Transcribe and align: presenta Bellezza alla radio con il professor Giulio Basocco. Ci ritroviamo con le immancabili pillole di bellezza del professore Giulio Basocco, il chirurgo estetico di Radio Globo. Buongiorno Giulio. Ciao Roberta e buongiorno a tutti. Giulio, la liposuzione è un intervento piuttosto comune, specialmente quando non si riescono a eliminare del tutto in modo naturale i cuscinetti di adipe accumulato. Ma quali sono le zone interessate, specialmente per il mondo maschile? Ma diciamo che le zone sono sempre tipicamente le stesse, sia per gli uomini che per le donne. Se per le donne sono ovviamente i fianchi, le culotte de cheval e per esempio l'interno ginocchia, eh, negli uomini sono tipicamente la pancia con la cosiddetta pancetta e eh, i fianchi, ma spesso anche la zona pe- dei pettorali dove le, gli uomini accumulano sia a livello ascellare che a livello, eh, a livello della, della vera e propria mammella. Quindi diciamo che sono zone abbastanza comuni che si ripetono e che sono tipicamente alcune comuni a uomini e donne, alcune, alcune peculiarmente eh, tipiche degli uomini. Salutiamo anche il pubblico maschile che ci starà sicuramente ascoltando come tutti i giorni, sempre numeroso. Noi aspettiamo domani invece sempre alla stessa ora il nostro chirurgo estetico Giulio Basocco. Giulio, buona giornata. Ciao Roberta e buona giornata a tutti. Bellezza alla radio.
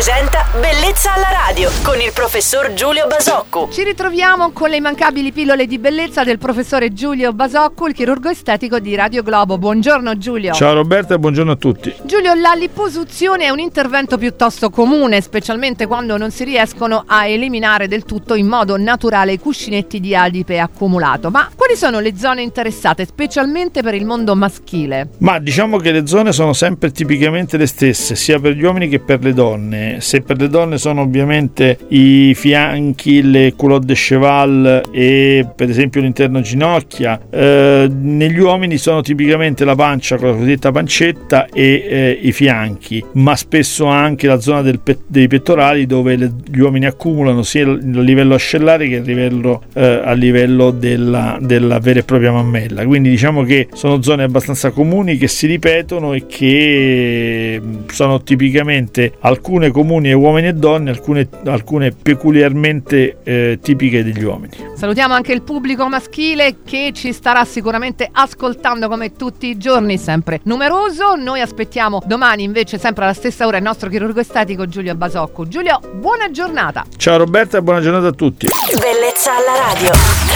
presenta 0.00 0.46
Bellezza 0.58 1.12
alla 1.12 1.28
radio 1.46 1.70
con 1.82 2.00
il 2.00 2.10
professor 2.14 2.72
Giulio 2.72 3.06
Basocco. 3.06 3.68
Ci 3.70 3.84
ritroviamo 3.84 4.50
con 4.50 4.70
le 4.70 4.76
immancabili 4.76 5.30
pillole 5.30 5.66
di 5.66 5.78
bellezza 5.78 6.24
del 6.24 6.38
professore 6.38 6.94
Giulio 6.94 7.34
Basocco, 7.34 7.86
il 7.86 7.92
chirurgo 7.92 8.30
estetico 8.30 8.78
di 8.78 8.94
Radio 8.94 9.22
Globo. 9.22 9.58
Buongiorno 9.58 10.16
Giulio. 10.16 10.54
Ciao 10.54 10.72
Roberta 10.72 11.14
e 11.14 11.18
buongiorno 11.18 11.52
a 11.52 11.56
tutti. 11.56 11.94
Giulio, 12.04 12.32
la 12.32 12.54
liposuzione 12.54 13.44
è 13.44 13.50
un 13.50 13.58
intervento 13.58 14.16
piuttosto 14.16 14.70
comune, 14.70 15.20
specialmente 15.20 15.86
quando 15.86 16.16
non 16.16 16.30
si 16.30 16.44
riescono 16.44 17.04
a 17.06 17.26
eliminare 17.26 17.86
del 17.86 18.04
tutto 18.04 18.34
in 18.34 18.46
modo 18.46 18.78
naturale 18.78 19.32
i 19.32 19.38
cuscinetti 19.38 20.00
di 20.00 20.14
adipe 20.14 20.58
accumulato. 20.58 21.28
Ma 21.30 21.50
quali 21.54 21.76
sono 21.76 22.00
le 22.00 22.16
zone 22.16 22.40
interessate, 22.40 23.04
specialmente 23.04 23.82
per 23.82 23.92
il 23.92 24.06
mondo 24.06 24.34
maschile? 24.34 25.10
Ma 25.18 25.38
diciamo 25.38 25.76
che 25.76 25.92
le 25.92 26.06
zone 26.06 26.32
sono 26.32 26.54
sempre 26.54 26.90
tipicamente 26.90 27.58
le 27.58 27.66
stesse, 27.66 28.16
sia 28.16 28.40
per 28.40 28.52
gli 28.52 28.64
uomini 28.64 28.88
che 28.88 28.98
per 28.98 29.22
le 29.22 29.34
donne. 29.34 29.89
Se 29.98 30.20
per 30.20 30.38
le 30.38 30.48
donne 30.48 30.78
sono 30.78 31.02
ovviamente 31.02 31.78
i 31.88 32.32
fianchi, 32.34 33.22
le 33.28 33.54
culotte 33.56 33.86
de 33.86 33.94
cheval 33.94 34.82
e 34.92 35.46
per 35.54 35.68
esempio 35.68 36.00
l'interno 36.00 36.40
ginocchia, 36.40 37.20
eh, 37.30 37.90
negli 37.90 38.38
uomini 38.38 38.76
sono 38.76 39.00
tipicamente 39.00 39.64
la 39.64 39.74
pancia 39.74 40.16
con 40.16 40.28
la 40.28 40.34
cosiddetta 40.34 40.70
pancetta 40.70 41.46
e 41.46 41.84
eh, 41.88 42.18
i 42.22 42.32
fianchi, 42.32 43.04
ma 43.12 43.34
spesso 43.36 43.86
anche 43.86 44.26
la 44.26 44.40
zona 44.40 44.70
pe- 44.82 44.98
dei 45.06 45.28
pettorali 45.28 45.86
dove 45.86 46.16
le, 46.16 46.32
gli 46.50 46.60
uomini 46.60 46.86
accumulano 46.86 47.42
sia 47.42 47.66
a 47.66 47.78
livello 47.80 48.34
ascellare 48.34 48.88
che 48.88 48.98
a 48.98 49.02
livello, 49.02 49.62
eh, 49.74 50.00
a 50.04 50.12
livello 50.12 50.70
della, 50.70 51.38
della 51.40 51.78
vera 51.78 52.00
e 52.00 52.02
propria 52.04 52.32
mammella. 52.32 52.84
Quindi 52.84 53.10
diciamo 53.10 53.42
che 53.42 53.68
sono 53.72 54.02
zone 54.02 54.22
abbastanza 54.22 54.70
comuni 54.70 55.16
che 55.16 55.28
si 55.28 55.46
ripetono 55.46 56.12
e 56.12 56.26
che 56.26 57.60
sono 57.90 58.22
tipicamente 58.22 59.12
alcune 59.20 59.70
comuni 59.80 60.10
a 60.10 60.16
uomini 60.16 60.48
e 60.48 60.52
donne, 60.52 60.90
alcune, 60.90 61.26
alcune 61.46 61.90
peculiarmente 61.90 63.18
eh, 63.22 63.58
tipiche 63.62 64.04
degli 64.04 64.22
uomini. 64.22 64.52
Salutiamo 64.74 65.14
anche 65.14 65.32
il 65.32 65.40
pubblico 65.40 65.88
maschile 65.88 66.56
che 66.64 66.90
ci 66.94 67.14
starà 67.14 67.46
sicuramente 67.46 68.06
ascoltando 68.10 68.88
come 68.88 69.12
tutti 69.12 69.46
i 69.46 69.56
giorni, 69.56 69.96
sempre 69.96 70.40
numeroso. 70.44 71.14
Noi 71.14 71.40
aspettiamo 71.40 72.02
domani 72.04 72.42
invece 72.42 72.76
sempre 72.78 73.04
alla 73.04 73.14
stessa 73.14 73.46
ora 73.46 73.56
il 73.56 73.62
nostro 73.62 73.88
chirurgo 73.88 74.20
estetico 74.20 74.66
Giulio 74.66 74.94
Basocco. 74.94 75.48
Giulio, 75.48 75.80
buona 75.94 76.30
giornata. 76.30 76.84
Ciao 76.98 77.16
Roberta 77.16 77.56
e 77.56 77.62
buona 77.62 77.80
giornata 77.80 78.08
a 78.08 78.12
tutti. 78.12 78.48
Bellezza 78.78 79.30
alla 79.34 79.72
radio. 79.72 80.29